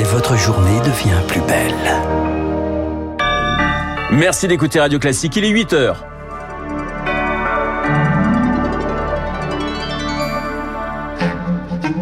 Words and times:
et 0.00 0.04
votre 0.04 0.34
journée 0.34 0.78
devient 0.80 1.20
plus 1.28 1.42
belle. 1.42 1.74
Merci 4.12 4.48
d'écouter 4.48 4.80
Radio 4.80 4.98
Classique, 4.98 5.36
il 5.36 5.44
est 5.44 5.50
8 5.50 5.72
heures. 5.74 6.06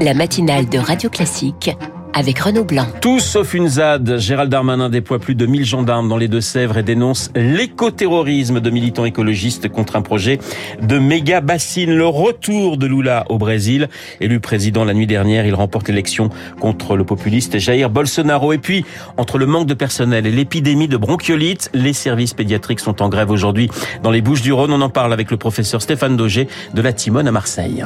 La 0.00 0.14
matinale 0.14 0.69
de 0.69 0.79
Radio 0.79 1.11
Classique 1.11 1.76
avec 2.15 2.38
Renaud 2.38 2.65
Blanc. 2.65 2.87
Tous 3.01 3.21
sauf 3.21 3.54
une 3.54 3.69
ZAD. 3.69 4.19
Gérald 4.19 4.51
Darmanin 4.51 4.88
déploie 4.88 5.19
plus 5.19 5.35
de 5.35 5.47
1000 5.47 5.65
gendarmes 5.65 6.09
dans 6.09 6.17
les 6.17 6.29
Deux-Sèvres 6.29 6.79
et 6.79 6.83
dénonce 6.83 7.31
l'écoterrorisme 7.35 8.61
de 8.61 8.71
militants 8.71 9.04
écologistes 9.04 9.69
contre 9.69 9.97
un 9.97 10.03
projet 10.03 10.38
de 10.83 10.99
méga 10.99 11.41
bassine. 11.41 11.95
Le 11.95 12.06
retour 12.06 12.77
de 12.77 12.87
Lula 12.87 13.24
au 13.29 13.38
Brésil. 13.38 13.88
Élu 14.21 14.41
président 14.41 14.85
la 14.85 14.95
nuit 14.95 15.06
dernière, 15.06 15.47
il 15.47 15.55
remporte 15.55 15.88
l'élection 15.88 16.30
contre 16.60 16.97
le 16.97 17.05
populiste 17.05 17.59
Jair 17.59 17.91
Bolsonaro. 17.91 18.52
Et 18.52 18.59
puis, 18.59 18.84
entre 19.16 19.38
le 19.38 19.46
manque 19.46 19.66
de 19.66 19.74
personnel 19.74 20.27
et 20.27 20.30
l'épidémie 20.30 20.88
de 20.88 20.96
bronchiolite, 20.96 21.70
les 21.74 21.93
services 21.93 22.34
pédiatriques 22.34 22.80
sont 22.80 23.02
en 23.02 23.09
grève 23.09 23.30
aujourd'hui 23.30 23.70
dans 24.02 24.10
les 24.10 24.20
Bouches 24.20 24.43
du 24.43 24.52
Rhône. 24.52 24.73
On 24.73 24.80
en 24.80 24.90
parle 24.90 25.12
avec 25.12 25.30
le 25.30 25.37
professeur 25.37 25.82
Stéphane 25.82 26.16
Daugé 26.16 26.48
de 26.74 26.82
la 26.82 26.93
Timone 26.93 27.29
à 27.29 27.32
Marseille. 27.32 27.84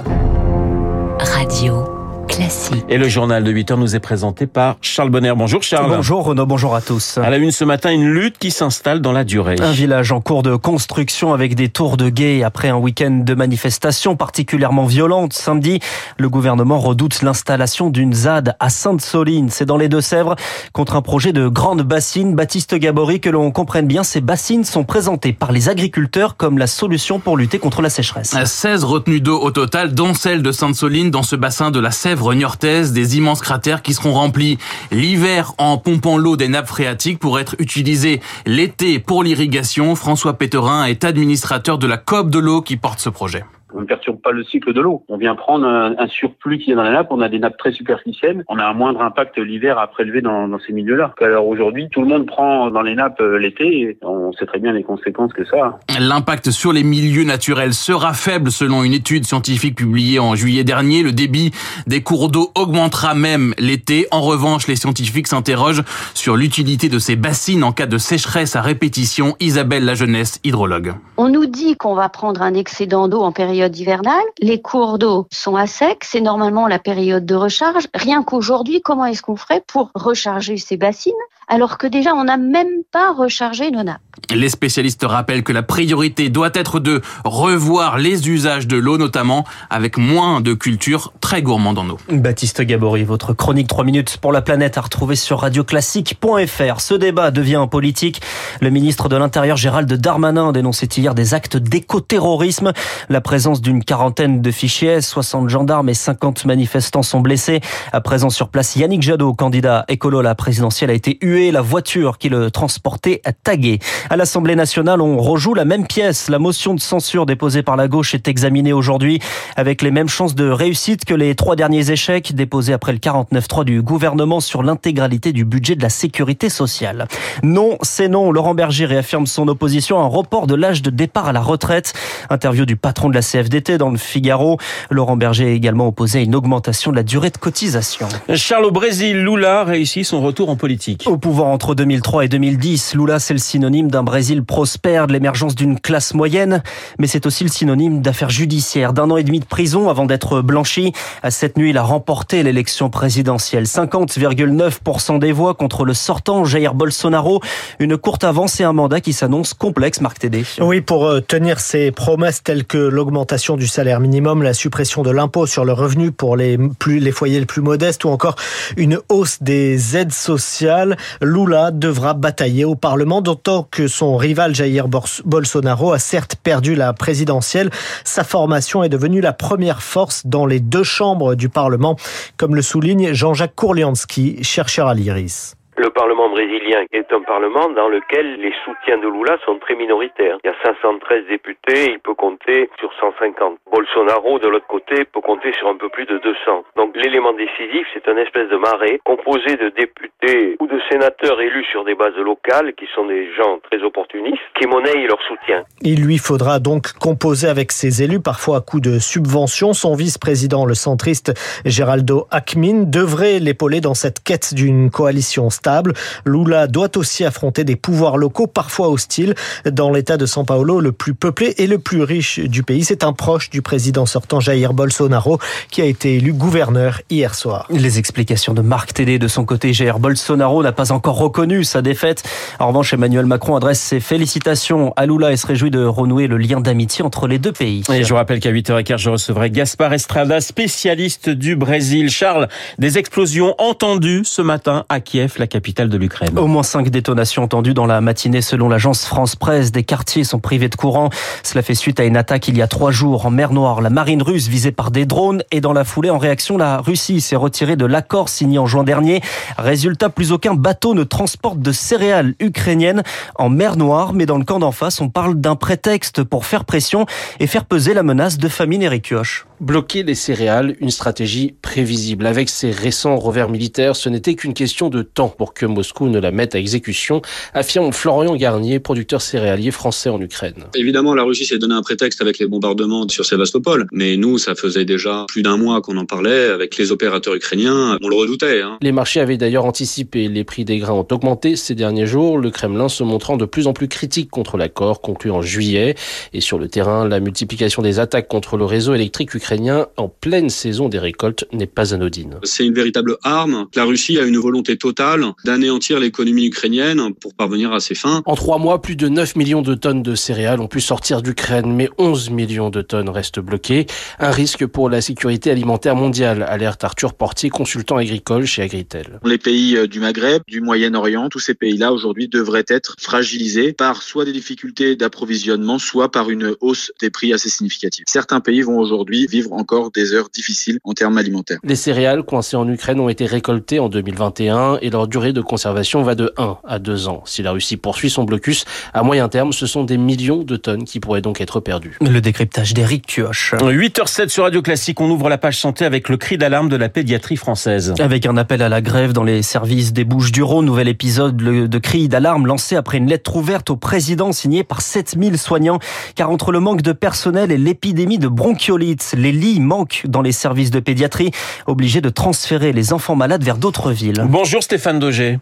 Radio. 1.18 1.91
Classique. 2.32 2.82
Et 2.88 2.96
le 2.96 3.10
journal 3.10 3.44
de 3.44 3.50
8 3.50 3.72
heures 3.72 3.78
nous 3.78 3.94
est 3.94 4.00
présenté 4.00 4.46
par 4.46 4.76
Charles 4.80 5.10
Bonner. 5.10 5.34
Bonjour 5.36 5.62
Charles. 5.62 5.94
Bonjour 5.94 6.24
Renaud, 6.24 6.46
bonjour 6.46 6.74
à 6.74 6.80
tous. 6.80 7.18
À 7.18 7.28
la 7.28 7.36
une 7.36 7.50
ce 7.50 7.62
matin, 7.62 7.92
une 7.92 8.08
lutte 8.08 8.38
qui 8.38 8.50
s'installe 8.50 9.02
dans 9.02 9.12
la 9.12 9.24
durée. 9.24 9.56
Un 9.60 9.72
village 9.72 10.12
en 10.12 10.22
cours 10.22 10.42
de 10.42 10.56
construction 10.56 11.34
avec 11.34 11.54
des 11.54 11.68
tours 11.68 11.98
de 11.98 12.08
guet 12.08 12.42
après 12.42 12.70
un 12.70 12.76
week-end 12.76 13.10
de 13.22 13.34
manifestations 13.34 14.16
particulièrement 14.16 14.86
violentes. 14.86 15.34
Samedi, 15.34 15.80
le 16.16 16.30
gouvernement 16.30 16.78
redoute 16.78 17.20
l'installation 17.20 17.90
d'une 17.90 18.14
ZAD 18.14 18.56
à 18.58 18.70
Sainte-Soline. 18.70 19.50
C'est 19.50 19.66
dans 19.66 19.76
les 19.76 19.90
Deux-Sèvres 19.90 20.36
contre 20.72 20.96
un 20.96 21.02
projet 21.02 21.34
de 21.34 21.48
grande 21.48 21.82
bassine. 21.82 22.34
Baptiste 22.34 22.74
Gabory, 22.74 23.20
que 23.20 23.28
l'on 23.28 23.50
comprenne 23.50 23.86
bien, 23.86 24.04
ces 24.04 24.22
bassines 24.22 24.64
sont 24.64 24.84
présentées 24.84 25.34
par 25.34 25.52
les 25.52 25.68
agriculteurs 25.68 26.38
comme 26.38 26.56
la 26.56 26.66
solution 26.66 27.18
pour 27.18 27.36
lutter 27.36 27.58
contre 27.58 27.82
la 27.82 27.90
sécheresse. 27.90 28.34
16 28.42 28.84
retenues 28.84 29.20
d'eau 29.20 29.38
au 29.38 29.50
total, 29.50 29.92
dont 29.92 30.14
celle 30.14 30.40
de 30.42 30.50
Sainte-Soline 30.50 31.10
dans 31.10 31.22
ce 31.22 31.36
bassin 31.36 31.70
de 31.70 31.78
la 31.78 31.90
Sèvre 31.90 32.21
des 32.22 33.16
immenses 33.16 33.40
cratères 33.40 33.82
qui 33.82 33.94
seront 33.94 34.12
remplis 34.12 34.58
l'hiver 34.90 35.52
en 35.58 35.78
pompant 35.78 36.16
l'eau 36.16 36.36
des 36.36 36.48
nappes 36.48 36.68
phréatiques 36.68 37.18
pour 37.18 37.38
être 37.38 37.56
utilisés 37.58 38.20
l'été 38.46 38.98
pour 38.98 39.22
l'irrigation. 39.24 39.94
François 39.96 40.34
Péterin 40.34 40.84
est 40.84 41.04
administrateur 41.04 41.78
de 41.78 41.86
la 41.86 41.96
COP 41.96 42.30
de 42.30 42.38
l'eau 42.38 42.62
qui 42.62 42.76
porte 42.76 43.00
ce 43.00 43.08
projet 43.08 43.44
on 43.74 43.80
ne 43.80 43.86
perturbe 43.86 44.20
pas 44.20 44.32
le 44.32 44.44
cycle 44.44 44.72
de 44.72 44.80
l'eau. 44.80 45.04
On 45.08 45.16
vient 45.16 45.34
prendre 45.34 45.66
un, 45.66 46.06
surplus 46.08 46.58
qui 46.58 46.72
est 46.72 46.74
dans 46.74 46.82
la 46.82 46.92
nappe, 46.92 47.08
on 47.10 47.20
a 47.20 47.28
des 47.28 47.38
nappes 47.38 47.56
très 47.56 47.72
superficielles, 47.72 48.44
on 48.48 48.58
a 48.58 48.64
un 48.64 48.74
moindre 48.74 49.00
impact 49.00 49.38
l'hiver 49.38 49.78
à 49.78 49.86
prélever 49.86 50.20
dans, 50.20 50.48
dans 50.48 50.58
ces 50.58 50.72
milieux-là. 50.72 51.14
Alors 51.20 51.46
aujourd'hui, 51.46 51.88
tout 51.90 52.02
le 52.02 52.08
monde 52.08 52.26
prend 52.26 52.70
dans 52.70 52.82
les 52.82 52.94
nappes 52.94 53.20
euh, 53.20 53.38
l'été 53.38 53.80
et 53.80 53.98
on 54.02 54.32
sait 54.32 54.46
très 54.46 54.58
bien 54.58 54.72
les 54.72 54.82
conséquences 54.82 55.32
que 55.32 55.44
ça 55.44 55.78
a. 55.88 56.00
L'impact 56.00 56.50
sur 56.50 56.72
les 56.72 56.82
milieux 56.82 57.24
naturels 57.24 57.74
sera 57.74 58.12
faible 58.12 58.50
selon 58.50 58.84
une 58.84 58.92
étude 58.92 59.24
scientifique 59.24 59.76
publiée 59.76 60.18
en 60.18 60.34
juillet 60.34 60.64
dernier. 60.64 61.02
Le 61.02 61.12
débit 61.12 61.52
des 61.86 62.02
cours 62.02 62.28
d'eau 62.28 62.50
augmentera 62.54 63.14
même 63.14 63.54
l'été. 63.58 64.06
En 64.10 64.20
revanche, 64.20 64.66
les 64.68 64.76
scientifiques 64.76 65.28
s'interrogent 65.28 65.84
sur 66.14 66.36
l'utilité 66.36 66.88
de 66.88 66.98
ces 66.98 67.16
bassines 67.16 67.64
en 67.64 67.72
cas 67.72 67.86
de 67.86 67.98
sécheresse 67.98 68.56
à 68.56 68.60
répétition. 68.60 69.36
Isabelle 69.40 69.84
La 69.84 69.94
Jeunesse, 69.94 70.40
hydrologue. 70.44 70.94
On 71.16 71.28
nous 71.28 71.46
dit 71.46 71.76
qu'on 71.76 71.94
va 71.94 72.08
prendre 72.08 72.42
un 72.42 72.54
excédent 72.54 73.08
d'eau 73.08 73.20
en 73.20 73.32
période 73.32 73.61
hivernale, 73.68 74.22
les 74.40 74.60
cours 74.60 74.98
d'eau 74.98 75.26
sont 75.30 75.56
à 75.56 75.66
sec, 75.66 76.04
c'est 76.04 76.20
normalement 76.20 76.66
la 76.66 76.78
période 76.78 77.26
de 77.26 77.34
recharge. 77.34 77.88
Rien 77.94 78.22
qu'aujourd'hui, 78.22 78.80
comment 78.82 79.06
est-ce 79.06 79.22
qu'on 79.22 79.36
ferait 79.36 79.62
pour 79.66 79.90
recharger 79.94 80.56
ces 80.56 80.76
bassines 80.76 81.12
alors 81.48 81.76
que 81.76 81.86
déjà 81.86 82.14
on 82.14 82.24
n'a 82.24 82.36
même 82.36 82.82
pas 82.92 83.12
rechargé 83.12 83.70
nos 83.70 83.82
nappes? 83.82 84.00
Les 84.30 84.48
spécialistes 84.48 85.04
rappellent 85.06 85.42
que 85.42 85.52
la 85.52 85.62
priorité 85.62 86.28
doit 86.28 86.50
être 86.54 86.80
de 86.80 87.02
revoir 87.24 87.98
les 87.98 88.28
usages 88.28 88.66
de 88.66 88.76
l'eau, 88.76 88.96
notamment 88.96 89.44
avec 89.68 89.98
moins 89.98 90.40
de 90.40 90.54
cultures 90.54 91.12
très 91.20 91.42
gourmandes 91.42 91.78
en 91.78 91.88
eau. 91.90 91.98
Baptiste 92.10 92.62
Gabory, 92.62 93.04
votre 93.04 93.32
chronique 93.32 93.68
3 93.68 93.84
minutes 93.84 94.18
pour 94.18 94.32
la 94.32 94.40
planète 94.42 94.78
à 94.78 94.82
retrouver 94.82 95.16
sur 95.16 95.40
radioclassique.fr. 95.40 96.80
Ce 96.80 96.94
débat 96.94 97.30
devient 97.30 97.66
politique. 97.70 98.22
Le 98.60 98.70
ministre 98.70 99.08
de 99.08 99.16
l'Intérieur 99.16 99.56
Gérald 99.56 99.92
Darmanin 99.92 100.52
dénonçait 100.52 100.86
hier 100.86 101.14
des 101.14 101.34
actes 101.34 101.56
d'écoterrorisme. 101.56 102.72
La 103.08 103.20
présence 103.20 103.51
d'une 103.60 103.84
quarantaine 103.84 104.40
de 104.40 104.50
fichiers, 104.50 105.00
60 105.00 105.48
gendarmes 105.48 105.88
et 105.88 105.94
50 105.94 106.44
manifestants 106.44 107.02
sont 107.02 107.20
blessés. 107.20 107.60
À 107.92 108.00
présent 108.00 108.30
sur 108.30 108.48
place, 108.48 108.76
Yannick 108.76 109.02
Jadot, 109.02 109.34
candidat 109.34 109.84
écolo 109.88 110.20
à 110.20 110.22
la 110.22 110.34
présidentielle, 110.34 110.90
a 110.90 110.94
été 110.94 111.18
hué 111.20 111.50
la 111.50 111.60
voiture 111.60 112.18
qui 112.18 112.28
le 112.28 112.50
transportait 112.50 113.20
a 113.24 113.32
tagué. 113.32 113.80
À 114.10 114.16
l'Assemblée 114.16 114.56
nationale, 114.56 115.00
on 115.00 115.18
rejoue 115.18 115.54
la 115.54 115.64
même 115.64 115.86
pièce. 115.86 116.28
La 116.28 116.38
motion 116.38 116.74
de 116.74 116.80
censure 116.80 117.26
déposée 117.26 117.62
par 117.62 117.76
la 117.76 117.88
gauche 117.88 118.14
est 118.14 118.28
examinée 118.28 118.72
aujourd'hui 118.72 119.20
avec 119.56 119.82
les 119.82 119.90
mêmes 119.90 120.08
chances 120.08 120.34
de 120.34 120.48
réussite 120.48 121.04
que 121.04 121.14
les 121.14 121.34
trois 121.34 121.56
derniers 121.56 121.90
échecs 121.90 122.34
déposés 122.34 122.72
après 122.72 122.92
le 122.92 122.98
49-3 122.98 123.64
du 123.64 123.82
gouvernement 123.82 124.40
sur 124.40 124.62
l'intégralité 124.62 125.32
du 125.32 125.44
budget 125.44 125.74
de 125.74 125.82
la 125.82 125.90
sécurité 125.90 126.48
sociale. 126.48 127.08
Non, 127.42 127.76
c'est 127.82 128.08
non. 128.08 128.30
Laurent 128.30 128.54
Berger 128.54 128.86
réaffirme 128.86 129.26
son 129.26 129.48
opposition 129.48 130.00
à 130.00 130.04
un 130.04 130.06
report 130.06 130.46
de 130.46 130.54
l'âge 130.54 130.82
de 130.82 130.90
départ 130.90 131.28
à 131.28 131.32
la 131.32 131.40
retraite. 131.40 131.92
Interview 132.30 132.64
du 132.66 132.76
patron 132.76 133.08
de 133.08 133.14
la 133.14 133.22
CFDT 133.22 133.41
dans 133.78 133.90
le 133.90 133.98
Figaro. 133.98 134.58
Laurent 134.90 135.16
Berger 135.16 135.52
est 135.52 135.56
également 135.56 135.86
opposé 135.86 136.18
à 136.18 136.22
une 136.22 136.34
augmentation 136.34 136.90
de 136.90 136.96
la 136.96 137.02
durée 137.02 137.30
de 137.30 137.38
cotisation. 137.38 138.08
Charles 138.34 138.66
au 138.66 138.70
Brésil, 138.70 139.24
Lula 139.24 139.64
réussit 139.64 140.04
son 140.04 140.20
retour 140.20 140.50
en 140.50 140.56
politique 140.56 141.06
pouvoir 141.22 141.48
entre 141.48 141.74
2003 141.74 142.24
et 142.24 142.28
2010. 142.28 142.96
Lula, 142.96 143.20
c'est 143.20 143.32
le 143.32 143.38
synonyme 143.38 143.90
d'un 143.90 144.02
Brésil 144.02 144.44
prospère, 144.44 145.06
de 145.06 145.12
l'émergence 145.12 145.54
d'une 145.54 145.78
classe 145.78 146.14
moyenne, 146.14 146.62
mais 146.98 147.06
c'est 147.06 147.26
aussi 147.26 147.44
le 147.44 147.48
synonyme 147.48 148.02
d'affaires 148.02 148.28
judiciaires, 148.28 148.92
d'un 148.92 149.08
an 149.10 149.16
et 149.16 149.22
demi 149.22 149.38
de 149.38 149.44
prison 149.44 149.88
avant 149.88 150.04
d'être 150.04 150.42
blanchi. 150.42 150.92
Cette 151.30 151.56
nuit, 151.56 151.70
il 151.70 151.78
a 151.78 151.82
remporté 151.82 152.42
l'élection 152.42 152.90
présidentielle. 152.90 153.64
50,9% 153.64 155.20
des 155.20 155.30
voix 155.30 155.54
contre 155.54 155.84
le 155.84 155.94
sortant 155.94 156.44
Jair 156.44 156.74
Bolsonaro. 156.74 157.40
Une 157.78 157.96
courte 157.96 158.24
avance 158.24 158.60
et 158.60 158.64
un 158.64 158.72
mandat 158.72 159.00
qui 159.00 159.12
s'annonce 159.12 159.54
complexe, 159.54 160.00
Marc 160.00 160.18
Tédé. 160.18 160.44
Oui, 160.60 160.80
pour 160.80 161.06
euh, 161.06 161.20
tenir 161.20 161.60
ses 161.60 161.92
promesses 161.92 162.42
telles 162.42 162.64
que 162.64 162.78
l'augmentation 162.78 163.21
du 163.56 163.66
salaire 163.66 164.00
minimum, 164.00 164.42
la 164.42 164.52
suppression 164.52 165.02
de 165.02 165.10
l'impôt 165.10 165.46
sur 165.46 165.64
le 165.64 165.72
revenu 165.72 166.12
pour 166.12 166.36
les, 166.36 166.58
plus, 166.58 166.98
les 166.98 167.12
foyers 167.12 167.40
les 167.40 167.46
plus 167.46 167.62
modestes 167.62 168.04
ou 168.04 168.08
encore 168.08 168.36
une 168.76 168.98
hausse 169.08 169.42
des 169.42 169.96
aides 169.96 170.12
sociales. 170.12 170.96
Lula 171.20 171.70
devra 171.70 172.14
batailler 172.14 172.64
au 172.64 172.74
Parlement, 172.74 173.22
d'autant 173.22 173.66
que 173.70 173.88
son 173.88 174.16
rival 174.16 174.54
Jair 174.54 174.88
Bolsonaro 175.24 175.92
a 175.92 175.98
certes 175.98 176.36
perdu 176.42 176.74
la 176.74 176.92
présidentielle. 176.92 177.70
Sa 178.04 178.24
formation 178.24 178.82
est 178.82 178.88
devenue 178.88 179.20
la 179.20 179.32
première 179.32 179.82
force 179.82 180.26
dans 180.26 180.44
les 180.44 180.60
deux 180.60 180.84
chambres 180.84 181.34
du 181.34 181.48
Parlement, 181.48 181.96
comme 182.36 182.54
le 182.54 182.62
souligne 182.62 183.12
Jean-Jacques 183.12 183.54
Kourlianski, 183.54 184.42
chercheur 184.42 184.88
à 184.88 184.94
l'IRIS. 184.94 185.54
Le 186.02 186.08
Parlement 186.08 186.30
brésilien 186.30 186.82
est 186.92 187.12
un 187.12 187.22
Parlement 187.22 187.70
dans 187.70 187.88
lequel 187.88 188.34
les 188.40 188.52
soutiens 188.64 188.98
de 188.98 189.06
Lula 189.06 189.38
sont 189.46 189.60
très 189.60 189.76
minoritaires. 189.76 190.36
Il 190.42 190.48
y 190.48 190.50
a 190.50 190.56
513 190.64 191.26
députés, 191.28 191.92
il 191.92 192.00
peut 192.00 192.16
compter 192.16 192.68
sur 192.80 192.90
150. 192.98 193.58
Bolsonaro, 193.70 194.40
de 194.40 194.48
l'autre 194.48 194.66
côté, 194.66 195.04
peut 195.04 195.20
compter 195.20 195.52
sur 195.52 195.68
un 195.68 195.76
peu 195.76 195.88
plus 195.90 196.04
de 196.06 196.18
200. 196.18 196.64
Donc 196.76 196.96
l'élément 196.96 197.32
décisif, 197.32 197.86
c'est 197.94 198.08
un 198.08 198.16
espèce 198.16 198.48
de 198.50 198.56
marée 198.56 199.00
composé 199.04 199.54
de 199.54 199.68
députés 199.68 200.56
ou 200.58 200.66
de 200.66 200.80
sénateurs 200.90 201.40
élus 201.40 201.64
sur 201.70 201.84
des 201.84 201.94
bases 201.94 202.16
locales, 202.16 202.74
qui 202.74 202.86
sont 202.96 203.06
des 203.06 203.32
gens 203.34 203.60
très 203.70 203.80
opportunistes, 203.84 204.42
qui 204.58 204.66
monnaient 204.66 205.06
leur 205.06 205.22
soutien. 205.22 205.62
Il 205.82 206.04
lui 206.04 206.18
faudra 206.18 206.58
donc 206.58 206.94
composer 206.98 207.46
avec 207.46 207.70
ses 207.70 208.02
élus, 208.02 208.20
parfois 208.20 208.56
à 208.56 208.60
coup 208.60 208.80
de 208.80 208.98
subventions. 208.98 209.72
Son 209.72 209.94
vice-président, 209.94 210.66
le 210.66 210.74
centriste 210.74 211.32
Geraldo 211.64 212.26
Acmin, 212.32 212.82
devrait 212.86 213.38
l'épauler 213.38 213.80
dans 213.80 213.94
cette 213.94 214.20
quête 214.24 214.52
d'une 214.52 214.90
coalition 214.90 215.48
stable. 215.48 215.91
Lula 216.24 216.66
doit 216.66 216.96
aussi 216.96 217.24
affronter 217.24 217.64
des 217.64 217.76
pouvoirs 217.76 218.16
locaux 218.16 218.46
parfois 218.46 218.88
hostiles. 218.88 219.34
Dans 219.70 219.90
l'état 219.90 220.16
de 220.16 220.26
São 220.26 220.44
Paulo, 220.44 220.80
le 220.80 220.92
plus 220.92 221.14
peuplé 221.14 221.54
et 221.58 221.66
le 221.66 221.78
plus 221.78 222.02
riche 222.02 222.38
du 222.40 222.62
pays, 222.62 222.84
c'est 222.84 223.04
un 223.04 223.12
proche 223.12 223.50
du 223.50 223.62
président 223.62 224.06
sortant 224.06 224.40
Jair 224.40 224.72
Bolsonaro 224.72 225.38
qui 225.70 225.82
a 225.82 225.84
été 225.84 226.16
élu 226.16 226.32
gouverneur 226.32 227.00
hier 227.10 227.34
soir. 227.34 227.66
Les 227.70 227.98
explications 227.98 228.54
de 228.54 228.62
Marc 228.62 228.94
Tédé 228.94 229.18
de 229.18 229.28
son 229.28 229.44
côté, 229.44 229.72
Jair 229.72 229.98
Bolsonaro 229.98 230.62
n'a 230.62 230.72
pas 230.72 230.92
encore 230.92 231.16
reconnu 231.16 231.64
sa 231.64 231.82
défaite. 231.82 232.22
En 232.58 232.68
revanche, 232.68 232.92
Emmanuel 232.92 233.26
Macron 233.26 233.56
adresse 233.56 233.80
ses 233.80 234.00
félicitations 234.00 234.92
à 234.96 235.06
Lula 235.06 235.32
et 235.32 235.36
se 235.36 235.46
réjouit 235.46 235.70
de 235.70 235.84
renouer 235.84 236.26
le 236.26 236.38
lien 236.38 236.60
d'amitié 236.60 237.04
entre 237.04 237.26
les 237.26 237.38
deux 237.38 237.52
pays. 237.52 237.82
Et 237.92 238.04
je 238.04 238.08
vous 238.08 238.16
rappelle 238.16 238.40
qu'à 238.40 238.52
8h15, 238.52 238.98
je 238.98 239.10
recevrai 239.10 239.50
Gaspard 239.50 239.92
Estrada, 239.92 240.40
spécialiste 240.40 241.28
du 241.28 241.56
Brésil. 241.56 242.10
Charles, 242.10 242.48
des 242.78 242.98
explosions 242.98 243.54
entendues 243.58 244.22
ce 244.24 244.42
matin 244.42 244.84
à 244.88 245.00
Kiev, 245.00 245.34
la 245.38 245.46
capitale 245.46 245.81
de 245.88 245.98
l'Ukraine. 245.98 246.38
Au 246.38 246.46
moins 246.46 246.62
cinq 246.62 246.88
détonations 246.88 247.42
entendues 247.42 247.74
dans 247.74 247.86
la 247.86 248.00
matinée 248.00 248.42
selon 248.42 248.68
l'agence 248.68 249.04
France 249.04 249.36
Presse. 249.36 249.72
Des 249.72 249.82
quartiers 249.82 250.24
sont 250.24 250.38
privés 250.38 250.68
de 250.68 250.76
courant. 250.76 251.10
Cela 251.42 251.62
fait 251.62 251.74
suite 251.74 252.00
à 252.00 252.04
une 252.04 252.16
attaque 252.16 252.48
il 252.48 252.56
y 252.56 252.62
a 252.62 252.66
trois 252.66 252.90
jours 252.90 253.26
en 253.26 253.30
mer 253.30 253.52
Noire. 253.52 253.80
La 253.80 253.90
marine 253.90 254.22
russe 254.22 254.48
visée 254.48 254.72
par 254.72 254.90
des 254.90 255.06
drones 255.06 255.42
et 255.50 255.60
dans 255.60 255.72
la 255.72 255.84
foulée, 255.84 256.10
en 256.10 256.18
réaction, 256.18 256.56
la 256.56 256.78
Russie 256.78 257.20
s'est 257.20 257.36
retirée 257.36 257.76
de 257.76 257.86
l'accord 257.86 258.28
signé 258.28 258.58
en 258.58 258.66
juin 258.66 258.84
dernier. 258.84 259.20
Résultat, 259.58 260.08
plus 260.08 260.32
aucun 260.32 260.54
bateau 260.54 260.94
ne 260.94 261.04
transporte 261.04 261.60
de 261.60 261.72
céréales 261.72 262.34
ukrainiennes 262.40 263.02
en 263.36 263.48
mer 263.48 263.76
Noire. 263.76 264.12
Mais 264.12 264.26
dans 264.26 264.38
le 264.38 264.44
camp 264.44 264.58
d'en 264.58 264.72
face, 264.72 265.00
on 265.00 265.08
parle 265.08 265.34
d'un 265.36 265.56
prétexte 265.56 266.22
pour 266.22 266.46
faire 266.46 266.64
pression 266.64 267.06
et 267.40 267.46
faire 267.46 267.64
peser 267.64 267.94
la 267.94 268.02
menace 268.02 268.38
de 268.38 268.48
famine 268.48 268.82
Eric 268.82 269.08
Kioch. 269.08 269.46
Bloquer 269.62 270.02
les 270.02 270.16
céréales, 270.16 270.74
une 270.80 270.90
stratégie 270.90 271.54
prévisible. 271.62 272.26
Avec 272.26 272.48
ces 272.48 272.72
récents 272.72 273.14
revers 273.14 273.48
militaires, 273.48 273.94
ce 273.94 274.08
n'était 274.08 274.34
qu'une 274.34 274.54
question 274.54 274.88
de 274.88 275.02
temps 275.02 275.28
pour 275.28 275.54
que 275.54 275.66
Moscou 275.66 276.08
ne 276.08 276.18
la 276.18 276.32
mette 276.32 276.56
à 276.56 276.58
exécution, 276.58 277.22
affirme 277.54 277.92
Florian 277.92 278.34
Garnier, 278.34 278.80
producteur 278.80 279.22
céréalier 279.22 279.70
français 279.70 280.10
en 280.10 280.20
Ukraine. 280.20 280.64
Évidemment, 280.74 281.14
la 281.14 281.22
Russie 281.22 281.44
s'est 281.44 281.58
donné 281.58 281.74
un 281.74 281.82
prétexte 281.82 282.20
avec 282.20 282.40
les 282.40 282.48
bombardements 282.48 283.06
sur 283.08 283.24
Sébastopol, 283.24 283.86
mais 283.92 284.16
nous, 284.16 284.36
ça 284.36 284.56
faisait 284.56 284.84
déjà 284.84 285.26
plus 285.28 285.42
d'un 285.42 285.56
mois 285.56 285.80
qu'on 285.80 285.96
en 285.96 286.06
parlait 286.06 286.46
avec 286.46 286.76
les 286.76 286.90
opérateurs 286.90 287.36
ukrainiens, 287.36 287.98
on 288.02 288.08
le 288.08 288.16
redoutait. 288.16 288.62
Hein. 288.62 288.78
Les 288.82 288.90
marchés 288.90 289.20
avaient 289.20 289.36
d'ailleurs 289.36 289.64
anticipé, 289.64 290.26
les 290.26 290.42
prix 290.42 290.64
des 290.64 290.78
grains 290.78 290.94
ont 290.94 291.06
augmenté 291.08 291.54
ces 291.54 291.76
derniers 291.76 292.06
jours, 292.06 292.36
le 292.36 292.50
Kremlin 292.50 292.88
se 292.88 293.04
montrant 293.04 293.36
de 293.36 293.44
plus 293.44 293.68
en 293.68 293.74
plus 293.74 293.86
critique 293.86 294.28
contre 294.28 294.56
l'accord 294.56 295.00
conclu 295.00 295.30
en 295.30 295.40
juillet. 295.40 295.94
Et 296.32 296.40
sur 296.40 296.58
le 296.58 296.66
terrain, 296.66 297.06
la 297.06 297.20
multiplication 297.20 297.80
des 297.80 298.00
attaques 298.00 298.26
contre 298.26 298.56
le 298.56 298.64
réseau 298.64 298.92
électrique 298.94 299.30
ukrainien 299.52 299.86
en 299.98 300.08
pleine 300.08 300.48
saison 300.48 300.88
des 300.88 300.98
récoltes 300.98 301.44
n'est 301.52 301.66
pas 301.66 301.92
anodine. 301.92 302.38
C'est 302.42 302.64
une 302.64 302.72
véritable 302.72 303.18
arme. 303.22 303.66
La 303.74 303.84
Russie 303.84 304.18
a 304.18 304.22
une 304.22 304.38
volonté 304.38 304.78
totale 304.78 305.26
d'anéantir 305.44 306.00
l'économie 306.00 306.46
ukrainienne 306.46 307.12
pour 307.20 307.34
parvenir 307.34 307.70
à 307.72 307.80
ses 307.80 307.94
fins. 307.94 308.22
En 308.24 308.34
trois 308.34 308.56
mois, 308.56 308.80
plus 308.80 308.96
de 308.96 309.08
9 309.08 309.36
millions 309.36 309.60
de 309.60 309.74
tonnes 309.74 310.02
de 310.02 310.14
céréales 310.14 310.60
ont 310.60 310.68
pu 310.68 310.80
sortir 310.80 311.20
d'Ukraine, 311.20 311.70
mais 311.70 311.90
11 311.98 312.30
millions 312.30 312.70
de 312.70 312.80
tonnes 312.80 313.10
restent 313.10 313.40
bloquées. 313.40 313.84
Un 314.18 314.30
risque 314.30 314.64
pour 314.64 314.88
la 314.88 315.02
sécurité 315.02 315.50
alimentaire 315.50 315.96
mondiale, 315.96 316.46
alerte 316.48 316.82
Arthur 316.82 317.12
Portier, 317.12 317.50
consultant 317.50 317.98
agricole 317.98 318.46
chez 318.46 318.62
Agritel. 318.62 319.20
Les 319.22 319.36
pays 319.36 319.76
euh, 319.76 319.86
du 319.86 320.00
Maghreb, 320.00 320.42
du 320.48 320.62
Moyen-Orient, 320.62 321.28
tous 321.28 321.40
ces 321.40 321.54
pays-là 321.54 321.92
aujourd'hui 321.92 322.28
devraient 322.28 322.64
être 322.68 322.96
fragilisés 322.98 323.74
par 323.74 324.02
soit 324.02 324.24
des 324.24 324.32
difficultés 324.32 324.96
d'approvisionnement, 324.96 325.78
soit 325.78 326.10
par 326.10 326.30
une 326.30 326.54
hausse 326.60 326.90
des 327.02 327.10
prix 327.10 327.34
assez 327.34 327.50
significative. 327.50 328.06
Certains 328.08 328.40
pays 328.40 328.62
vont 328.62 328.78
aujourd'hui 328.78 329.26
vivre 329.26 329.41
encore 329.50 329.90
des 329.90 330.12
heures 330.14 330.28
difficiles 330.32 330.78
en 330.84 330.92
termes 330.92 331.18
alimentaires. 331.18 331.58
Les 331.64 331.76
céréales 331.76 332.22
coincées 332.22 332.56
en 332.56 332.68
Ukraine 332.68 333.00
ont 333.00 333.08
été 333.08 333.26
récoltées 333.26 333.78
en 333.78 333.88
2021 333.88 334.78
et 334.82 334.90
leur 334.90 335.08
durée 335.08 335.32
de 335.32 335.40
conservation 335.40 336.02
va 336.02 336.14
de 336.14 336.32
1 336.36 336.58
à 336.64 336.78
2 336.78 337.08
ans. 337.08 337.22
Si 337.26 337.42
la 337.42 337.52
Russie 337.52 337.76
poursuit 337.76 338.10
son 338.10 338.24
blocus, 338.24 338.64
à 338.92 339.02
moyen 339.02 339.28
terme, 339.28 339.52
ce 339.52 339.66
sont 339.66 339.84
des 339.84 339.98
millions 339.98 340.42
de 340.42 340.56
tonnes 340.56 340.84
qui 340.84 341.00
pourraient 341.00 341.22
donc 341.22 341.40
être 341.40 341.60
perdues. 341.60 341.96
Le 342.00 342.20
décryptage 342.20 342.74
d'Éric 342.74 343.06
Kioch. 343.06 343.54
8h07 343.60 344.28
sur 344.28 344.44
Radio 344.44 344.62
Classique, 344.62 345.00
on 345.00 345.10
ouvre 345.10 345.28
la 345.28 345.38
page 345.38 345.58
santé 345.58 345.84
avec 345.84 346.08
le 346.08 346.16
cri 346.16 346.38
d'alarme 346.38 346.68
de 346.68 346.76
la 346.76 346.88
pédiatrie 346.88 347.36
française. 347.36 347.94
Avec 347.98 348.26
un 348.26 348.36
appel 348.36 348.62
à 348.62 348.68
la 348.68 348.80
grève 348.80 349.12
dans 349.12 349.24
les 349.24 349.42
services 349.42 349.92
des 349.92 350.04
Bouches-du-Rhône, 350.04 350.66
nouvel 350.66 350.88
épisode 350.88 351.36
de 351.36 351.78
cri 351.78 352.08
d'alarme 352.08 352.46
lancé 352.46 352.76
après 352.76 352.98
une 352.98 353.08
lettre 353.08 353.36
ouverte 353.36 353.70
au 353.70 353.76
président 353.76 354.32
signée 354.32 354.64
par 354.64 354.82
7000 354.82 355.38
soignants. 355.38 355.78
Car 356.14 356.30
entre 356.30 356.52
le 356.52 356.60
manque 356.60 356.82
de 356.82 356.92
personnel 356.92 357.50
et 357.52 357.58
l'épidémie 357.58 358.18
de 358.18 358.28
bronchiolite, 358.28 359.02
les 359.22 359.32
lits 359.32 359.60
manquent 359.60 360.02
dans 360.06 360.20
les 360.20 360.32
services 360.32 360.70
de 360.70 360.80
pédiatrie, 360.80 361.30
obligés 361.66 362.00
de 362.00 362.10
transférer 362.10 362.72
les 362.72 362.92
enfants 362.92 363.16
malades 363.16 363.44
vers 363.44 363.56
d'autres 363.56 363.92
villes. 363.92 364.24
Bonjour 364.28 364.62
Stéphane 364.62 364.98
Daugé. 364.98 365.38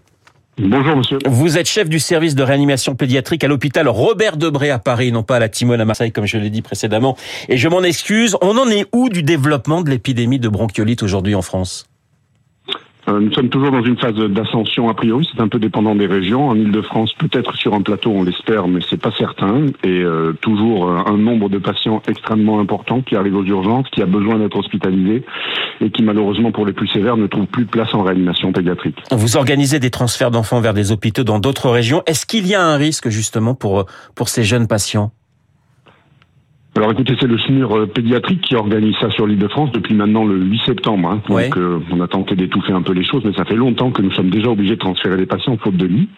Bonjour 0.58 0.96
monsieur. 0.96 1.18
Vous 1.26 1.56
êtes 1.56 1.66
chef 1.66 1.88
du 1.88 1.98
service 1.98 2.34
de 2.34 2.42
réanimation 2.42 2.94
pédiatrique 2.94 3.42
à 3.44 3.48
l'hôpital 3.48 3.88
Robert 3.88 4.36
Debré 4.36 4.70
à 4.70 4.78
Paris, 4.78 5.10
non 5.10 5.22
pas 5.22 5.36
à 5.36 5.38
la 5.38 5.48
Timone 5.48 5.80
à 5.80 5.84
Marseille 5.86 6.12
comme 6.12 6.26
je 6.26 6.36
l'ai 6.36 6.50
dit 6.50 6.60
précédemment. 6.60 7.16
Et 7.48 7.56
je 7.56 7.68
m'en 7.68 7.82
excuse, 7.82 8.36
on 8.42 8.58
en 8.58 8.68
est 8.68 8.86
où 8.92 9.08
du 9.08 9.22
développement 9.22 9.80
de 9.80 9.88
l'épidémie 9.88 10.38
de 10.38 10.48
bronchiolite 10.48 11.02
aujourd'hui 11.02 11.34
en 11.34 11.42
France? 11.42 11.89
Nous 13.18 13.32
sommes 13.32 13.48
toujours 13.48 13.70
dans 13.70 13.82
une 13.82 13.96
phase 13.96 14.14
d'ascension 14.14 14.88
a 14.88 14.94
priori, 14.94 15.28
c'est 15.32 15.40
un 15.40 15.48
peu 15.48 15.58
dépendant 15.58 15.94
des 15.94 16.06
régions. 16.06 16.48
En 16.48 16.54
Ile-de-France, 16.54 17.14
peut-être 17.14 17.56
sur 17.56 17.74
un 17.74 17.82
plateau, 17.82 18.10
on 18.10 18.22
l'espère, 18.22 18.68
mais 18.68 18.80
c'est 18.88 19.00
pas 19.00 19.12
certain. 19.16 19.66
Et 19.82 20.02
euh, 20.02 20.32
toujours 20.40 20.88
euh, 20.88 20.98
un 21.06 21.16
nombre 21.16 21.48
de 21.48 21.58
patients 21.58 22.02
extrêmement 22.06 22.60
important 22.60 23.00
qui 23.00 23.16
arrivent 23.16 23.36
aux 23.36 23.44
urgences, 23.44 23.86
qui 23.90 24.02
a 24.02 24.06
besoin 24.06 24.38
d'être 24.38 24.56
hospitalisés 24.56 25.24
et 25.80 25.90
qui 25.90 26.02
malheureusement 26.02 26.52
pour 26.52 26.66
les 26.66 26.72
plus 26.72 26.88
sévères 26.88 27.16
ne 27.16 27.26
trouvent 27.26 27.46
plus 27.46 27.64
place 27.64 27.94
en 27.94 28.02
réanimation 28.02 28.52
pédiatrique. 28.52 28.98
Vous 29.10 29.36
organisez 29.36 29.78
des 29.78 29.90
transferts 29.90 30.30
d'enfants 30.30 30.60
vers 30.60 30.74
des 30.74 30.92
hôpitaux 30.92 31.24
dans 31.24 31.38
d'autres 31.38 31.70
régions. 31.70 32.02
Est-ce 32.06 32.26
qu'il 32.26 32.46
y 32.46 32.54
a 32.54 32.62
un 32.62 32.76
risque 32.76 33.08
justement 33.08 33.54
pour 33.54 33.86
pour 34.14 34.28
ces 34.28 34.44
jeunes 34.44 34.66
patients? 34.66 35.12
Alors 36.76 36.92
écoutez, 36.92 37.14
c'est 37.18 37.26
le 37.26 37.36
SMUR 37.36 37.76
euh, 37.76 37.86
pédiatrique 37.86 38.42
qui 38.42 38.54
organise 38.54 38.94
ça 39.00 39.10
sur 39.10 39.26
l'île 39.26 39.38
de 39.38 39.48
France 39.48 39.72
depuis 39.72 39.94
maintenant 39.94 40.24
le 40.24 40.36
8 40.36 40.60
septembre. 40.66 41.10
Hein. 41.10 41.22
Donc 41.28 41.56
euh, 41.56 41.80
on 41.90 42.00
a 42.00 42.06
tenté 42.06 42.36
d'étouffer 42.36 42.72
un 42.72 42.82
peu 42.82 42.92
les 42.92 43.04
choses, 43.04 43.24
mais 43.24 43.32
ça 43.32 43.44
fait 43.44 43.56
longtemps 43.56 43.90
que 43.90 44.02
nous 44.02 44.12
sommes 44.12 44.30
déjà 44.30 44.50
obligés 44.50 44.74
de 44.74 44.80
transférer 44.80 45.16
les 45.16 45.26
patients 45.26 45.56
faute 45.58 45.76
de 45.76 45.86
lit. 45.86 46.08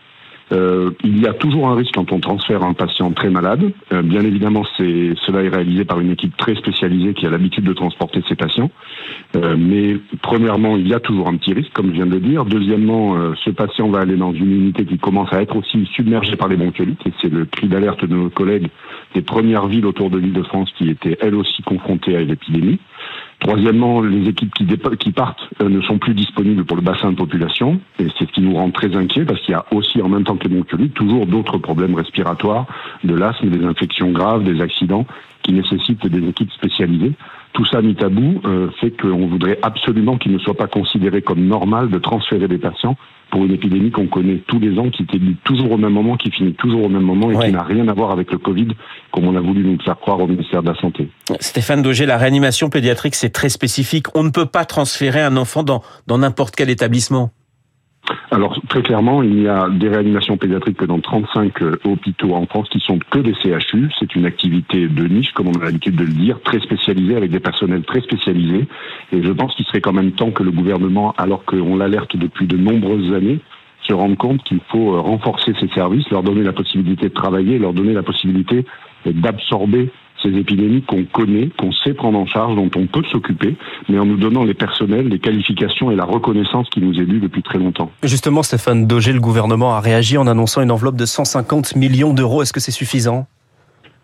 Euh, 0.52 0.90
il 1.02 1.20
y 1.20 1.26
a 1.26 1.32
toujours 1.32 1.68
un 1.68 1.74
risque 1.74 1.94
quand 1.94 2.12
on 2.12 2.20
transfère 2.20 2.62
un 2.62 2.74
patient 2.74 3.10
très 3.12 3.30
malade. 3.30 3.72
Euh, 3.92 4.02
bien 4.02 4.22
évidemment, 4.22 4.64
c'est 4.76 5.14
cela 5.24 5.42
est 5.42 5.48
réalisé 5.48 5.84
par 5.84 6.00
une 6.00 6.10
équipe 6.10 6.36
très 6.36 6.54
spécialisée 6.54 7.14
qui 7.14 7.26
a 7.26 7.30
l'habitude 7.30 7.64
de 7.64 7.72
transporter 7.72 8.22
ces 8.28 8.34
patients. 8.34 8.70
Euh, 9.36 9.56
mais 9.58 9.96
premièrement, 10.20 10.76
il 10.76 10.86
y 10.86 10.94
a 10.94 11.00
toujours 11.00 11.28
un 11.28 11.36
petit 11.36 11.54
risque, 11.54 11.72
comme 11.72 11.88
je 11.88 11.92
viens 11.92 12.06
de 12.06 12.12
le 12.12 12.20
dire. 12.20 12.44
Deuxièmement, 12.44 13.16
ce 13.44 13.50
patient 13.50 13.88
va 13.88 14.00
aller 14.00 14.16
dans 14.16 14.32
une 14.32 14.52
unité 14.52 14.84
qui 14.84 14.98
commence 14.98 15.32
à 15.32 15.40
être 15.40 15.56
aussi 15.56 15.86
submergée 15.94 16.36
par 16.36 16.48
les 16.48 16.56
bronchiolites, 16.56 17.00
et 17.06 17.12
c'est 17.20 17.32
le 17.32 17.44
cri 17.46 17.68
d'alerte 17.68 18.04
de 18.04 18.14
nos 18.14 18.30
collègues 18.30 18.68
des 19.14 19.22
premières 19.22 19.66
villes 19.66 19.86
autour 19.86 20.10
de 20.10 20.18
l'île 20.18 20.32
de 20.32 20.42
France 20.42 20.70
qui 20.76 20.88
étaient 20.88 21.16
elles 21.20 21.34
aussi 21.34 21.62
confrontées 21.62 22.16
à 22.16 22.20
l'épidémie. 22.20 22.78
Troisièmement, 23.42 24.02
les 24.02 24.28
équipes 24.28 24.54
qui, 25.00 25.10
partent 25.10 25.48
euh, 25.60 25.68
ne 25.68 25.80
sont 25.82 25.98
plus 25.98 26.14
disponibles 26.14 26.64
pour 26.64 26.76
le 26.76 26.82
bassin 26.82 27.10
de 27.10 27.16
population, 27.16 27.80
et 27.98 28.06
c'est 28.16 28.28
ce 28.28 28.32
qui 28.32 28.40
nous 28.40 28.54
rend 28.54 28.70
très 28.70 28.94
inquiets 28.94 29.24
parce 29.24 29.40
qu'il 29.40 29.50
y 29.50 29.56
a 29.56 29.64
aussi, 29.72 30.00
en 30.00 30.08
même 30.08 30.22
temps 30.22 30.36
que 30.36 30.46
les 30.46 30.54
bronchiolites, 30.54 30.94
toujours 30.94 31.26
d'autres 31.26 31.58
problèmes 31.58 31.96
respiratoires, 31.96 32.66
de 33.02 33.12
l'asthme, 33.16 33.48
des 33.48 33.64
infections 33.64 34.12
graves, 34.12 34.44
des 34.44 34.60
accidents 34.60 35.06
qui 35.42 35.52
nécessitent 35.52 36.06
des 36.06 36.28
équipes 36.28 36.52
spécialisées. 36.52 37.14
Tout 37.52 37.66
ça 37.66 37.82
mis 37.82 37.96
à 38.00 38.08
bout 38.08 38.40
euh, 38.44 38.68
fait 38.80 38.90
qu'on 38.90 39.26
voudrait 39.26 39.58
absolument 39.62 40.16
qu'il 40.16 40.32
ne 40.32 40.38
soit 40.38 40.56
pas 40.56 40.66
considéré 40.66 41.22
comme 41.22 41.44
normal 41.46 41.90
de 41.90 41.98
transférer 41.98 42.48
des 42.48 42.58
patients 42.58 42.96
pour 43.30 43.44
une 43.44 43.52
épidémie 43.52 43.90
qu'on 43.90 44.06
connaît 44.06 44.42
tous 44.46 44.58
les 44.58 44.78
ans, 44.78 44.90
qui 44.90 45.04
débute 45.04 45.42
toujours 45.42 45.72
au 45.72 45.78
même 45.78 45.92
moment, 45.92 46.16
qui 46.16 46.30
finit 46.30 46.52
toujours 46.52 46.84
au 46.84 46.88
même 46.90 47.02
moment 47.02 47.30
et 47.30 47.46
qui 47.46 47.52
n'a 47.52 47.62
rien 47.62 47.88
à 47.88 47.94
voir 47.94 48.10
avec 48.10 48.30
le 48.30 48.36
Covid, 48.36 48.68
comme 49.10 49.26
on 49.26 49.34
a 49.34 49.40
voulu 49.40 49.64
nous 49.64 49.78
faire 49.82 49.98
croire 49.98 50.20
au 50.20 50.26
ministère 50.26 50.62
de 50.62 50.68
la 50.68 50.78
Santé. 50.78 51.08
Stéphane 51.40 51.80
Daugé, 51.80 52.04
la 52.04 52.18
réanimation 52.18 52.68
pédiatrique, 52.68 53.14
c'est 53.14 53.30
très 53.30 53.48
spécifique. 53.48 54.06
On 54.14 54.22
ne 54.22 54.30
peut 54.30 54.46
pas 54.46 54.66
transférer 54.66 55.22
un 55.22 55.38
enfant 55.38 55.62
dans 55.62 56.18
n'importe 56.18 56.56
quel 56.56 56.68
établissement. 56.68 57.30
Alors 58.30 58.60
très 58.68 58.82
clairement, 58.82 59.22
il 59.22 59.42
y 59.42 59.48
a 59.48 59.68
des 59.68 59.88
réanimations 59.88 60.36
pédiatriques 60.36 60.78
que 60.78 60.84
dans 60.84 60.98
35 60.98 61.62
euh, 61.62 61.76
hôpitaux 61.84 62.34
en 62.34 62.46
France 62.46 62.68
qui 62.68 62.80
sont 62.80 62.98
que 62.98 63.18
des 63.18 63.34
CHU. 63.34 63.90
C'est 63.98 64.14
une 64.16 64.26
activité 64.26 64.88
de 64.88 65.06
niche, 65.06 65.32
comme 65.32 65.48
on 65.48 65.60
a 65.60 65.64
l'habitude 65.64 65.96
de 65.96 66.04
le 66.04 66.12
dire, 66.12 66.40
très 66.42 66.58
spécialisée 66.60 67.16
avec 67.16 67.30
des 67.30 67.40
personnels 67.40 67.84
très 67.84 68.00
spécialisés. 68.00 68.66
Et 69.12 69.22
je 69.22 69.32
pense 69.32 69.54
qu'il 69.54 69.66
serait 69.66 69.80
quand 69.80 69.92
même 69.92 70.12
temps 70.12 70.30
que 70.30 70.42
le 70.42 70.50
gouvernement, 70.50 71.14
alors 71.16 71.44
qu'on 71.44 71.76
l'alerte 71.76 72.16
depuis 72.16 72.46
de 72.46 72.56
nombreuses 72.56 73.12
années, 73.12 73.38
se 73.86 73.92
rende 73.92 74.16
compte 74.16 74.42
qu'il 74.44 74.60
faut 74.68 74.94
euh, 74.94 75.00
renforcer 75.00 75.52
ces 75.60 75.68
services, 75.68 76.08
leur 76.10 76.22
donner 76.22 76.42
la 76.42 76.52
possibilité 76.52 77.08
de 77.08 77.14
travailler, 77.14 77.58
leur 77.58 77.72
donner 77.72 77.92
la 77.92 78.02
possibilité 78.02 78.64
d'absorber 79.04 79.90
ces 80.22 80.30
épidémies 80.30 80.82
qu'on 80.82 81.04
connaît, 81.04 81.48
qu'on 81.58 81.72
sait 81.72 81.94
prendre 81.94 82.18
en 82.18 82.26
charge, 82.26 82.54
dont 82.56 82.70
on 82.76 82.86
peut 82.86 83.02
s'occuper, 83.10 83.56
mais 83.88 83.98
en 83.98 84.04
nous 84.04 84.16
donnant 84.16 84.44
les 84.44 84.54
personnels, 84.54 85.08
les 85.08 85.18
qualifications 85.18 85.90
et 85.90 85.96
la 85.96 86.04
reconnaissance 86.04 86.68
qui 86.70 86.80
nous 86.80 87.00
est 87.00 87.04
due 87.04 87.20
depuis 87.20 87.42
très 87.42 87.58
longtemps. 87.58 87.90
Justement, 88.02 88.42
Stéphane 88.42 88.86
Daugé, 88.86 89.12
le 89.12 89.20
gouvernement 89.20 89.74
a 89.74 89.80
réagi 89.80 90.18
en 90.18 90.26
annonçant 90.26 90.62
une 90.62 90.70
enveloppe 90.70 90.96
de 90.96 91.06
150 91.06 91.76
millions 91.76 92.14
d'euros. 92.14 92.42
Est-ce 92.42 92.52
que 92.52 92.60
c'est 92.60 92.70
suffisant? 92.70 93.26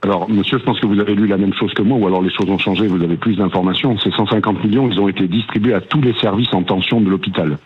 Alors, 0.03 0.31
monsieur, 0.31 0.59
je 0.59 0.65
pense 0.65 0.79
que 0.79 0.87
vous 0.87 1.01
avez 1.01 1.15
lu 1.15 1.27
la 1.27 1.37
même 1.37 1.55
chose 1.55 1.75
que 1.75 1.83
moi, 1.83 1.99
ou 1.99 2.07
alors 2.07 2.23
les 2.23 2.31
choses 2.31 2.49
ont 2.49 2.59
changé, 2.59 2.87
vous 2.87 3.03
avez 3.03 3.17
plus 3.17 3.37
d'informations. 3.37 3.99
Ces 3.99 4.13
150 4.13 4.63
millions, 4.65 4.89
ils 4.89 5.01
ont 5.01 5.09
été 5.09 5.27
distribués 5.27 5.75
à 5.75 5.81
tous 5.81 6.01
les 6.01 6.15
services 6.15 6.53
en 6.53 6.63
tension 6.63 7.01
de 7.01 7.11
l'hôpital. 7.11 7.59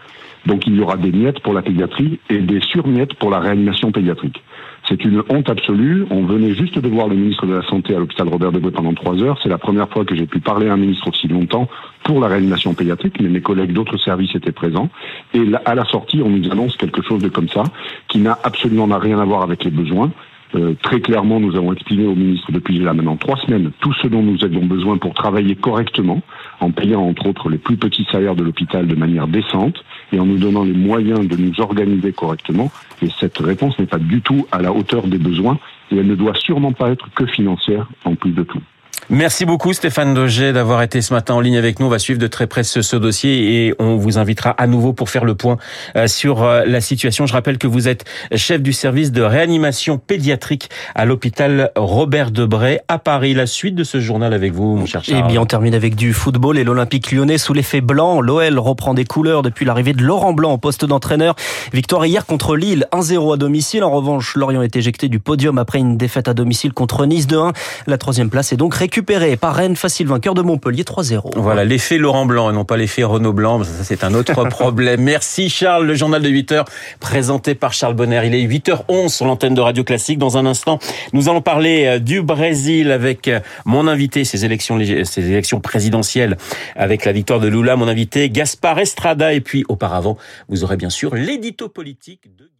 Donc, 0.46 0.66
il 0.66 0.74
y 0.74 0.80
aura 0.80 0.96
des 0.96 1.12
miettes 1.12 1.40
pour 1.40 1.52
la 1.52 1.62
pédiatrie 1.62 2.18
et 2.30 2.38
des 2.38 2.60
surmiettes 2.60 3.14
pour 3.14 3.30
la 3.30 3.38
réanimation 3.38 3.92
pédiatrique. 3.92 4.42
C'est 4.88 5.04
une 5.04 5.22
honte 5.28 5.48
absolue. 5.48 6.06
On 6.10 6.24
venait 6.24 6.54
juste 6.54 6.78
de 6.78 6.88
voir 6.88 7.08
le 7.08 7.14
ministre 7.14 7.46
de 7.46 7.54
la 7.54 7.62
Santé 7.62 7.94
à 7.94 7.98
l'hôpital 7.98 8.28
Robert 8.28 8.52
Debré 8.52 8.72
pendant 8.72 8.94
trois 8.94 9.16
heures. 9.22 9.38
C'est 9.42 9.48
la 9.48 9.58
première 9.58 9.88
fois 9.88 10.04
que 10.04 10.14
j'ai 10.14 10.26
pu 10.26 10.40
parler 10.40 10.68
à 10.68 10.72
un 10.72 10.76
ministre 10.76 11.08
aussi 11.08 11.28
longtemps 11.28 11.68
pour 12.02 12.20
la 12.20 12.26
réanimation 12.26 12.74
pédiatrique, 12.74 13.20
mais 13.20 13.28
mes 13.28 13.40
collègues 13.40 13.72
d'autres 13.72 13.96
services 13.96 14.34
étaient 14.34 14.52
présents. 14.52 14.88
Et 15.34 15.42
à 15.64 15.74
la 15.74 15.84
sortie, 15.84 16.20
on 16.22 16.30
nous 16.30 16.50
annonce 16.50 16.76
quelque 16.76 17.02
chose 17.02 17.22
de 17.22 17.28
comme 17.28 17.48
ça, 17.48 17.62
qui 18.08 18.18
n'a 18.18 18.38
absolument 18.42 18.86
rien 18.98 19.20
à 19.20 19.24
voir 19.24 19.42
avec 19.42 19.62
les 19.64 19.70
besoins. 19.70 20.10
Euh, 20.54 20.74
très 20.82 21.00
clairement, 21.00 21.40
nous 21.40 21.56
avons 21.56 21.72
expliqué 21.72 22.04
au 22.04 22.14
ministre 22.14 22.52
depuis 22.52 22.78
là 22.78 22.92
maintenant 22.92 23.16
trois 23.16 23.38
semaines 23.38 23.70
tout 23.80 23.94
ce 23.94 24.06
dont 24.06 24.22
nous 24.22 24.44
avions 24.44 24.64
besoin 24.64 24.98
pour 24.98 25.14
travailler 25.14 25.54
correctement, 25.54 26.20
en 26.60 26.70
payant 26.70 27.02
entre 27.02 27.26
autres 27.26 27.48
les 27.48 27.56
plus 27.56 27.76
petits 27.76 28.06
salaires 28.12 28.34
de 28.34 28.42
l'hôpital 28.42 28.86
de 28.86 28.94
manière 28.94 29.28
décente 29.28 29.82
et 30.12 30.20
en 30.20 30.26
nous 30.26 30.38
donnant 30.38 30.64
les 30.64 30.72
moyens 30.72 31.26
de 31.26 31.36
nous 31.36 31.60
organiser 31.60 32.12
correctement. 32.12 32.70
Et 33.00 33.08
cette 33.18 33.38
réponse 33.38 33.78
n'est 33.78 33.86
pas 33.86 33.98
du 33.98 34.20
tout 34.20 34.46
à 34.52 34.60
la 34.60 34.72
hauteur 34.72 35.06
des 35.06 35.18
besoins 35.18 35.58
et 35.90 35.96
elle 35.96 36.06
ne 36.06 36.14
doit 36.14 36.34
sûrement 36.34 36.72
pas 36.72 36.90
être 36.90 37.08
que 37.14 37.26
financière 37.26 37.88
en 38.04 38.14
plus 38.14 38.32
de 38.32 38.42
tout. 38.42 38.62
Merci 39.10 39.44
beaucoup 39.44 39.72
Stéphane 39.72 40.14
Doget 40.14 40.52
d'avoir 40.52 40.80
été 40.80 41.02
ce 41.02 41.12
matin 41.12 41.34
en 41.34 41.40
ligne 41.40 41.56
avec 41.56 41.80
nous. 41.80 41.86
On 41.86 41.90
va 41.90 41.98
suivre 41.98 42.20
de 42.20 42.26
très 42.28 42.46
près 42.46 42.62
ce, 42.62 42.96
dossier 42.96 43.66
et 43.66 43.74
on 43.80 43.96
vous 43.96 44.16
invitera 44.16 44.50
à 44.50 44.68
nouveau 44.68 44.92
pour 44.92 45.10
faire 45.10 45.24
le 45.24 45.34
point 45.34 45.56
euh, 45.96 46.06
sur 46.06 46.44
euh, 46.44 46.62
la 46.64 46.80
situation. 46.80 47.26
Je 47.26 47.32
rappelle 47.32 47.58
que 47.58 47.66
vous 47.66 47.88
êtes 47.88 48.04
chef 48.36 48.62
du 48.62 48.72
service 48.72 49.10
de 49.10 49.22
réanimation 49.22 49.98
pédiatrique 49.98 50.70
à 50.94 51.04
l'hôpital 51.04 51.72
Robert 51.74 52.30
Debray 52.30 52.80
à 52.86 52.98
Paris. 52.98 53.34
La 53.34 53.46
suite 53.46 53.74
de 53.74 53.82
ce 53.82 53.98
journal 53.98 54.32
avec 54.32 54.52
vous, 54.52 54.76
mon 54.76 54.86
cher 54.86 55.02
Charles. 55.02 55.24
Eh 55.26 55.32
bien, 55.32 55.40
on 55.40 55.46
termine 55.46 55.74
avec 55.74 55.96
du 55.96 56.12
football 56.12 56.56
et 56.56 56.64
l'Olympique 56.64 57.10
lyonnais 57.10 57.38
sous 57.38 57.54
l'effet 57.54 57.80
blanc. 57.80 58.20
L'OL 58.20 58.58
reprend 58.58 58.94
des 58.94 59.04
couleurs 59.04 59.42
depuis 59.42 59.64
l'arrivée 59.64 59.94
de 59.94 60.02
Laurent 60.02 60.32
Blanc 60.32 60.52
au 60.52 60.58
poste 60.58 60.84
d'entraîneur. 60.84 61.34
Victoire 61.72 62.06
hier 62.06 62.24
contre 62.24 62.56
Lille, 62.56 62.86
1-0 62.92 63.34
à 63.34 63.36
domicile. 63.36 63.82
En 63.82 63.90
revanche, 63.90 64.36
Lorient 64.36 64.62
est 64.62 64.76
éjecté 64.76 65.08
du 65.08 65.18
podium 65.18 65.58
après 65.58 65.80
une 65.80 65.96
défaite 65.96 66.28
à 66.28 66.34
domicile 66.34 66.72
contre 66.72 67.04
Nice 67.04 67.26
2-1. 67.26 67.52
La 67.88 67.98
troisième 67.98 68.30
place 68.30 68.52
est 68.52 68.56
donc 68.56 68.74
récupérée 68.74 68.91
récupéré 68.92 69.38
par 69.38 69.54
Rennes, 69.54 69.74
facile 69.74 70.06
vainqueur 70.06 70.34
de 70.34 70.42
Montpellier 70.42 70.82
3-0. 70.82 71.30
Voilà, 71.36 71.64
l'effet 71.64 71.96
Laurent 71.96 72.26
Blanc 72.26 72.50
et 72.50 72.52
non 72.52 72.66
pas 72.66 72.76
l'effet 72.76 73.04
Renault 73.04 73.32
Blanc, 73.32 73.64
ça 73.64 73.84
c'est 73.84 74.04
un 74.04 74.12
autre 74.12 74.44
problème. 74.50 75.00
Merci 75.00 75.48
Charles, 75.48 75.86
le 75.86 75.94
journal 75.94 76.20
de 76.20 76.28
8 76.28 76.52
heures 76.52 76.64
présenté 77.00 77.54
par 77.54 77.72
Charles 77.72 77.94
Bonner. 77.94 78.20
Il 78.26 78.34
est 78.34 78.46
8h11 78.46 79.08
sur 79.08 79.24
l'antenne 79.24 79.54
de 79.54 79.62
Radio 79.62 79.82
Classique. 79.82 80.18
Dans 80.18 80.36
un 80.36 80.44
instant, 80.44 80.78
nous 81.14 81.30
allons 81.30 81.40
parler 81.40 81.86
euh, 81.86 81.98
du 82.00 82.20
Brésil 82.20 82.90
avec 82.90 83.28
euh, 83.28 83.40
mon 83.64 83.88
invité, 83.88 84.24
ces 84.24 84.44
élections, 84.44 84.78
ces 85.04 85.30
élections 85.30 85.60
présidentielles 85.60 86.36
avec 86.76 87.06
la 87.06 87.12
victoire 87.12 87.40
de 87.40 87.48
Lula, 87.48 87.76
mon 87.76 87.88
invité 87.88 88.28
Gaspard 88.28 88.78
Estrada. 88.78 89.32
Et 89.32 89.40
puis 89.40 89.64
auparavant, 89.70 90.18
vous 90.50 90.64
aurez 90.64 90.76
bien 90.76 90.90
sûr 90.90 91.14
l'édito 91.14 91.70
politique 91.70 92.36
de 92.36 92.52